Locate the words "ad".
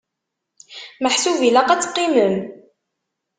1.69-1.81